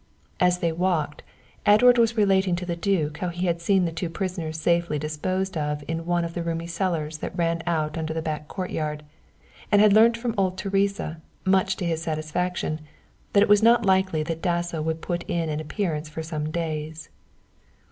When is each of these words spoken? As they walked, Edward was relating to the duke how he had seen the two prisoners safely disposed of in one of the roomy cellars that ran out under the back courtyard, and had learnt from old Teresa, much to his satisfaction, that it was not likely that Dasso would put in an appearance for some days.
As 0.39 0.57
they 0.61 0.71
walked, 0.71 1.21
Edward 1.63 1.99
was 1.99 2.17
relating 2.17 2.55
to 2.55 2.65
the 2.65 2.75
duke 2.75 3.19
how 3.19 3.29
he 3.29 3.45
had 3.45 3.61
seen 3.61 3.85
the 3.85 3.91
two 3.91 4.09
prisoners 4.09 4.59
safely 4.59 4.97
disposed 4.97 5.55
of 5.55 5.83
in 5.87 6.07
one 6.07 6.25
of 6.25 6.33
the 6.33 6.41
roomy 6.41 6.65
cellars 6.65 7.19
that 7.19 7.37
ran 7.37 7.61
out 7.67 7.99
under 7.99 8.11
the 8.11 8.21
back 8.23 8.47
courtyard, 8.47 9.03
and 9.71 9.79
had 9.79 9.93
learnt 9.93 10.17
from 10.17 10.33
old 10.39 10.57
Teresa, 10.57 11.21
much 11.45 11.75
to 11.77 11.85
his 11.85 12.01
satisfaction, 12.01 12.81
that 13.33 13.43
it 13.43 13.49
was 13.49 13.61
not 13.61 13.85
likely 13.85 14.23
that 14.23 14.41
Dasso 14.41 14.81
would 14.81 15.03
put 15.03 15.21
in 15.29 15.49
an 15.49 15.59
appearance 15.59 16.09
for 16.09 16.23
some 16.23 16.49
days. 16.49 17.09